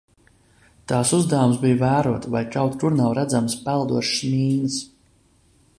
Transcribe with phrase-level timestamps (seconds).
[0.91, 4.81] Tās uzdevums bija vērot, vai kaut kur nav redzamas peldošas mīnas.